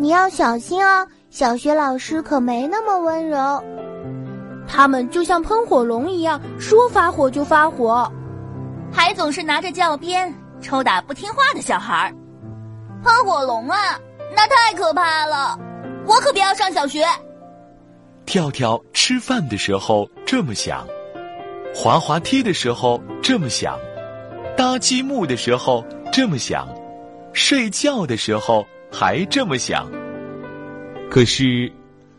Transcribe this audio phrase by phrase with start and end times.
[0.00, 1.06] 你要小心哦！
[1.28, 3.62] 小学老师可没那么温柔。
[4.66, 8.10] 他们就像喷火龙一样，说发火就发火，
[8.90, 12.14] 还总是拿着教鞭抽打不听话的小孩儿。
[13.04, 14.00] 喷火龙啊，
[14.34, 15.58] 那太可怕了！
[16.06, 17.04] 我可不要上小学。
[18.24, 20.86] 跳跳吃饭的时候这么想，
[21.74, 23.78] 滑滑梯的时候这么想，
[24.56, 26.66] 搭积木的时候这么想，
[27.34, 29.88] 睡觉的时候还这么想。
[31.10, 31.70] 可是。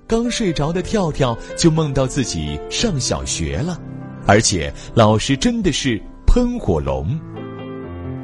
[0.08, 3.80] 刚睡着的跳跳就梦到自己上小学了，
[4.28, 7.18] 而且老师真的是喷火龙。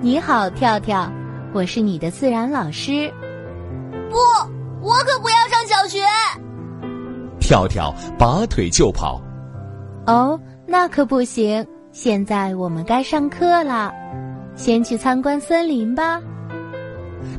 [0.02, 1.10] 你好，跳跳，
[1.54, 3.10] 我是你的自然老师。
[4.10, 4.18] 不，
[4.86, 6.00] 我可不要上小学。
[7.40, 9.22] 跳跳拔腿就跑。
[10.08, 11.66] 哦，那可不行！
[11.94, 13.94] 现在我们该上课了，
[14.58, 16.22] 先去参观森林吧。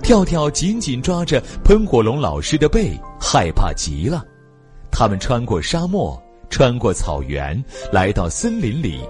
[0.02, 4.24] 跳跳紧紧抓着喷火龙老师的背，害怕极了。
[4.90, 7.62] 他们穿过沙漠，穿过草原，
[7.92, 9.00] 来到森林里。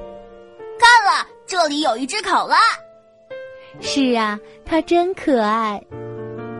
[0.78, 2.56] 看了，这里有一只考拉。
[3.80, 5.80] 是啊，它真可爱。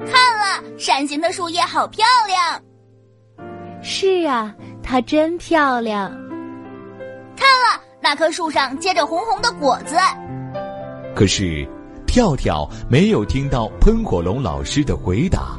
[0.07, 2.63] 看了，扇形的树叶好漂亮。
[3.83, 6.11] 是啊，它真漂亮。
[7.37, 9.97] 看了，那棵树上结着红红的果子。
[11.15, 11.69] 可是，
[12.09, 15.57] 跳跳没有听到喷火龙老师的回答，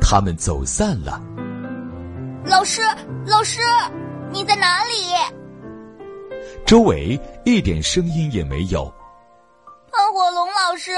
[0.00, 1.20] 他们走散了。
[2.44, 2.80] 老师，
[3.26, 3.60] 老师，
[4.32, 4.90] 你在哪里？
[6.66, 8.92] 周围一点声音也没有。
[9.92, 10.92] 喷火龙老师，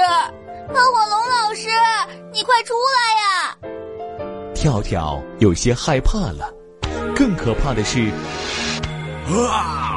[0.69, 1.67] 喷火龙老师，
[2.31, 3.57] 你快出来呀！
[4.55, 6.51] 跳跳有些害怕了。
[7.15, 8.09] 更可怕的是，
[9.49, 9.94] 啊！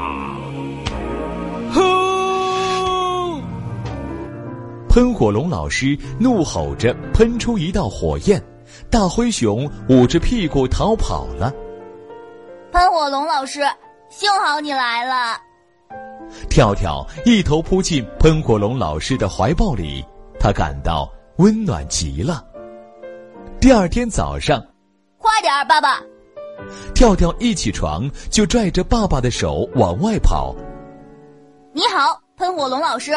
[4.98, 8.42] 喷火龙老师怒吼着，喷出一道火焰。
[8.91, 11.54] 大灰熊捂着屁股逃跑了。
[12.72, 13.60] 喷火龙老师，
[14.10, 15.38] 幸好你来了。
[16.50, 20.04] 跳跳一头扑进喷火龙老师的怀抱里，
[20.37, 22.44] 他感到温暖极了。
[23.60, 24.60] 第二天早上，
[25.16, 26.00] 快点儿，爸爸！
[26.92, 30.53] 跳跳一起床就拽着爸爸的手往外跑。
[31.72, 33.12] 你好，喷火龙老师。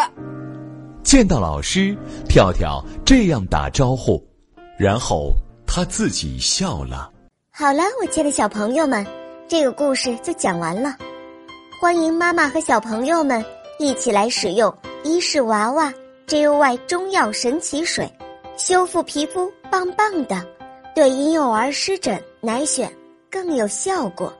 [1.03, 1.95] 见到老师，
[2.27, 4.23] 跳跳这样打招呼，
[4.77, 5.33] 然后。
[5.73, 7.09] 他自己笑了。
[7.49, 9.07] 好了，我亲爱的小朋友们，
[9.47, 10.97] 这个故事就讲完了。
[11.79, 13.41] 欢迎妈妈和小朋友们
[13.79, 14.75] 一起来使用
[15.05, 15.93] 伊氏娃娃
[16.27, 18.11] JOY 中药神奇水，
[18.57, 20.45] 修复皮肤棒棒的，
[20.93, 22.89] 对婴幼儿湿疹奶癣
[23.29, 24.33] 更有效果。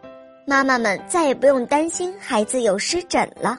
[0.46, 3.58] 妈妈们再也不用担心孩子有湿疹了。